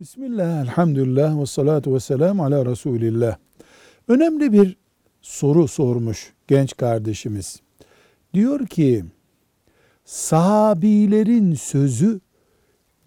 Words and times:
Bismillah, 0.00 0.62
elhamdülillah 0.62 1.40
ve 1.40 1.46
salatu 1.46 1.94
ve 1.94 2.00
selamu 2.00 2.44
ala 2.44 2.66
Resulillah. 2.66 3.36
Önemli 4.08 4.52
bir 4.52 4.76
soru 5.22 5.68
sormuş 5.68 6.32
genç 6.48 6.76
kardeşimiz. 6.76 7.60
Diyor 8.34 8.66
ki, 8.66 9.04
sahabilerin 10.04 11.54
sözü 11.54 12.20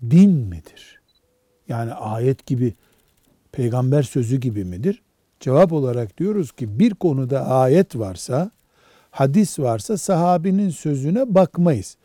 din 0.10 0.32
midir? 0.32 1.02
Yani 1.68 1.94
ayet 1.94 2.46
gibi, 2.46 2.74
peygamber 3.52 4.04
sözü 4.04 4.38
gibi 4.38 4.66
midir? 4.66 5.02
Cevap 5.40 5.74
olarak 5.74 6.18
diyoruz 6.18 6.52
ki 6.52 6.80
bir 6.80 6.94
konuda 6.94 7.48
ayet 7.48 7.96
varsa, 7.96 8.52
hadis 9.12 9.60
varsa 9.60 9.98
sahabinin 9.98 10.70
sözüne 10.70 11.36
bakmayız. 11.36 11.98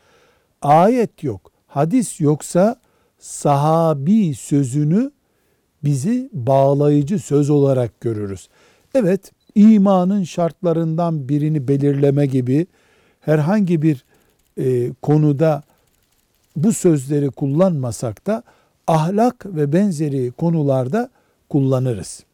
Ayet 0.63 1.25
yok, 1.25 1.53
hadis 1.67 2.21
yoksa 2.21 2.82
sahabi 3.23 4.35
sözünü 4.35 5.11
bizi 5.85 6.31
bağlayıcı 6.33 7.19
söz 7.19 7.51
olarak 7.51 8.01
görürüz. 8.01 8.49
Evet, 8.95 9.33
imanın 9.55 10.25
şartlarından 10.25 11.29
birini 11.29 11.69
belirleme 11.69 12.27
gibi 12.27 12.67
herhangi 13.21 13.83
bir 13.83 14.05
e, 14.59 14.93
konuda 15.03 15.63
bu 16.57 16.73
sözleri 16.73 17.31
kullanmasak 17.31 18.27
da 18.27 18.43
ahlak 18.87 19.47
ve 19.47 19.73
benzeri 19.73 20.31
konularda 20.31 21.11
kullanırız. 21.49 22.25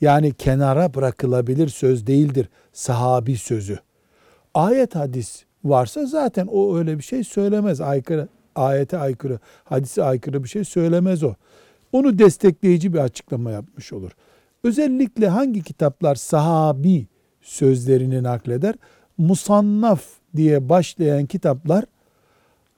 Yani 0.00 0.32
kenara 0.32 0.94
bırakılabilir 0.94 1.68
söz 1.68 2.06
değildir 2.06 2.48
sahabi 2.72 3.36
sözü. 3.36 3.78
Ayet 4.54 4.94
hadis 4.94 5.44
varsa 5.64 6.06
zaten 6.06 6.46
o 6.46 6.76
öyle 6.76 6.98
bir 6.98 7.02
şey 7.02 7.24
söylemez. 7.24 7.80
Aykırı 7.80 8.28
ayete 8.54 8.98
aykırı, 8.98 9.38
hadise 9.64 10.02
aykırı 10.02 10.44
bir 10.44 10.48
şey 10.48 10.64
söylemez 10.64 11.22
o. 11.22 11.34
Onu 11.92 12.18
destekleyici 12.18 12.92
bir 12.92 12.98
açıklama 12.98 13.50
yapmış 13.50 13.92
olur. 13.92 14.10
Özellikle 14.64 15.28
hangi 15.28 15.62
kitaplar 15.62 16.14
sahabi 16.14 17.06
sözlerini 17.42 18.22
nakleder? 18.22 18.74
Musannaf 19.18 20.04
diye 20.36 20.68
başlayan 20.68 21.26
kitaplar 21.26 21.84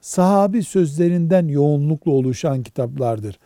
sahabi 0.01 0.63
sözlerinden 0.63 1.47
yoğunlukla 1.47 2.11
oluşan 2.11 2.63
kitaplardır. 2.63 3.39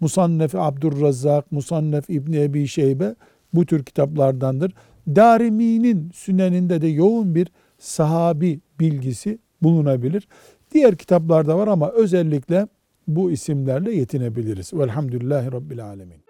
Musannef 0.00 0.54
Abdurrazzak, 0.54 1.52
Musannef 1.52 2.10
İbni 2.10 2.42
Ebi 2.42 2.68
Şeybe 2.68 3.14
bu 3.54 3.66
tür 3.66 3.84
kitaplardandır. 3.84 4.72
Darimi'nin 5.08 6.10
süneninde 6.14 6.82
de 6.82 6.86
yoğun 6.86 7.34
bir 7.34 7.48
sahabi 7.78 8.60
bilgisi 8.80 9.38
bulunabilir. 9.62 10.28
Diğer 10.72 10.96
kitaplarda 10.96 11.58
var 11.58 11.68
ama 11.68 11.90
özellikle 11.90 12.68
bu 13.08 13.30
isimlerle 13.30 13.92
yetinebiliriz. 13.92 14.74
Velhamdülillahi 14.74 15.52
Rabbil 15.52 15.84
Alemin. 15.84 16.25